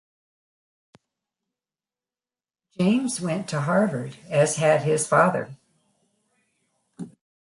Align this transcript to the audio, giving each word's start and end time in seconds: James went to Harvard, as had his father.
James 2.75 3.21
went 3.21 3.47
to 3.49 3.61
Harvard, 3.61 4.15
as 4.31 4.55
had 4.55 4.81
his 4.81 5.05
father. 5.05 5.55